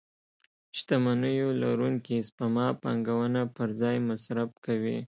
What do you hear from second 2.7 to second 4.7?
پانګونه پر ځای مصرف